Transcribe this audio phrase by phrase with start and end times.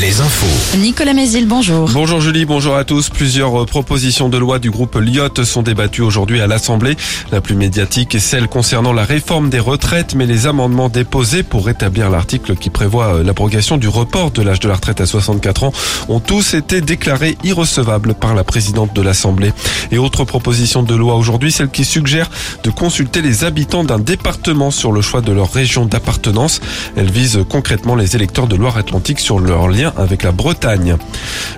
[0.00, 0.78] les infos.
[0.78, 1.88] Nicolas Mézil, bonjour.
[1.92, 3.08] Bonjour Julie, bonjour à tous.
[3.08, 6.96] Plusieurs euh, propositions de loi du groupe Lyotte sont débattues aujourd'hui à l'Assemblée.
[7.32, 11.66] La plus médiatique est celle concernant la réforme des retraites, mais les amendements déposés pour
[11.66, 15.64] rétablir l'article qui prévoit euh, l'abrogation du report de l'âge de la retraite à 64
[15.64, 15.72] ans
[16.08, 19.52] ont tous été déclarés irrecevables par la présidente de l'Assemblée.
[19.90, 22.28] Et autre proposition de loi aujourd'hui, celle qui suggère
[22.62, 26.60] de consulter les habitants d'un département sur le choix de leur région d'appartenance.
[26.96, 30.96] Elle vise concrètement les électeurs de Loire-Atlantique sur leur lien avec la Bretagne.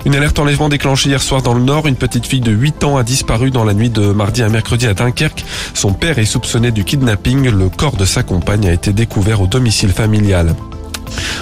[0.05, 1.87] Une alerte enlèvement déclenchée hier soir dans le Nord.
[1.87, 4.87] Une petite fille de 8 ans a disparu dans la nuit de mardi à mercredi
[4.87, 5.43] à Dunkerque.
[5.73, 7.49] Son père est soupçonné du kidnapping.
[7.49, 10.55] Le corps de sa compagne a été découvert au domicile familial.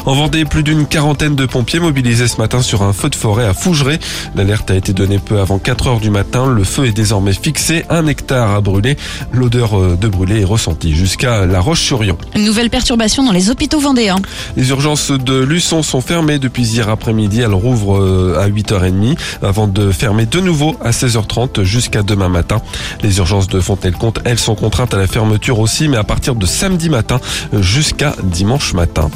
[0.07, 3.45] En Vendée, plus d'une quarantaine de pompiers mobilisés ce matin sur un feu de forêt
[3.45, 3.99] à Fougeray.
[4.35, 6.47] L'alerte a été donnée peu avant 4 heures du matin.
[6.47, 7.83] Le feu est désormais fixé.
[7.89, 8.95] Un hectare a brûlé.
[9.33, 12.17] L'odeur euh, de brûlé est ressentie jusqu'à La Roche-sur-Yon.
[12.37, 14.15] Nouvelle perturbation dans les hôpitaux vendéens.
[14.55, 17.41] Les urgences de Luçon sont fermées depuis hier après-midi.
[17.41, 22.61] Elles rouvrent euh, à 8h30 avant de fermer de nouveau à 16h30 jusqu'à demain matin.
[23.03, 26.45] Les urgences de Fontenay-le-Comte, elles sont contraintes à la fermeture aussi, mais à partir de
[26.45, 27.19] samedi matin
[27.59, 29.11] jusqu'à dimanche matin.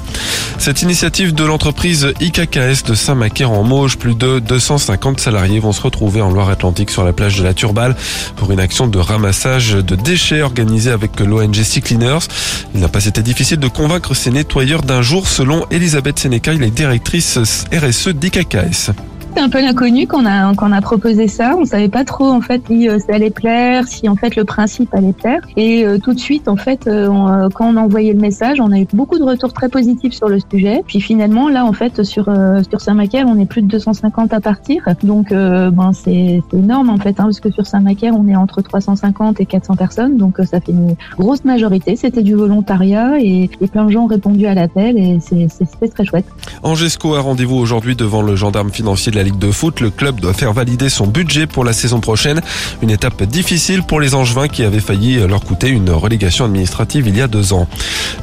[0.58, 5.82] Cette initiative de l'entreprise IKKS de Saint-Macaire en Mauges, plus de 250 salariés vont se
[5.82, 7.96] retrouver en Loire-Atlantique sur la plage de la Turballe
[8.36, 12.28] pour une action de ramassage de déchets organisée avec l'ONG Sea Cleaners.
[12.74, 16.64] Il n'a pas été difficile de convaincre ces nettoyeurs d'un jour selon Elisabeth Sénéca, elle
[16.64, 17.38] est directrice
[17.74, 18.92] RSE d'IKKS.
[19.34, 21.56] C'est un peu l'inconnu qu'on a qu'on a proposé ça.
[21.58, 24.44] On savait pas trop en fait si euh, ça allait plaire, si en fait le
[24.44, 25.40] principe allait plaire.
[25.56, 28.72] Et euh, tout de suite en fait, euh, quand on a envoyé le message, on
[28.74, 30.84] a eu beaucoup de retours très positifs sur le sujet.
[30.86, 32.30] Puis finalement là en fait sur
[32.70, 34.84] sur Saint-Macaire, on est plus de 250 à partir.
[35.04, 39.40] Donc ben c'est énorme en fait, hein, parce que sur Saint-Macaire, on est entre 350
[39.40, 40.18] et 400 personnes.
[40.18, 41.96] Donc ça fait une grosse majorité.
[41.96, 45.48] C'était du volontariat et, et, plein de gens ont répondu à l'appel et c'est
[45.90, 46.26] très chouette.
[46.64, 49.80] Angesco a rendez-vous aujourd'hui devant le gendarme financier de la Ligue de foot.
[49.80, 52.42] Le club doit faire valider son budget pour la saison prochaine.
[52.82, 57.18] Une étape difficile pour les Angevins qui avaient failli leur coûter une relégation administrative il
[57.18, 57.68] y a deux ans.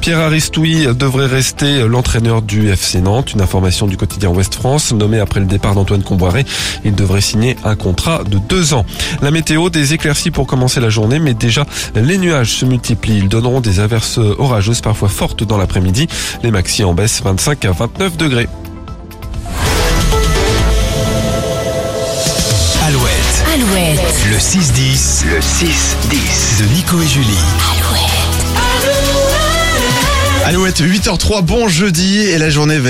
[0.01, 3.33] Pierre Aristoui devrait rester l'entraîneur du FC Nantes.
[3.33, 4.93] Une information du quotidien Ouest France.
[4.93, 6.45] Nommé après le départ d'Antoine Comboiré,
[6.85, 8.85] il devrait signer un contrat de deux ans.
[9.23, 11.65] La météo, des éclaircies pour commencer la journée, mais déjà
[11.95, 13.19] les nuages se multiplient.
[13.19, 16.07] Ils donneront des averses orageuses parfois fortes dans l'après-midi.
[16.43, 18.49] Les maxi en baisse 25 à 29 degrés.
[23.69, 23.99] Alouette.
[23.99, 24.27] Alouette.
[24.31, 25.25] Le 6-10.
[25.27, 26.61] Le 6-10.
[26.61, 27.39] De Nico et Julie.
[27.77, 28.19] Alouette.
[30.47, 32.87] Alouette, 8h03, bon jeudi et la journée va être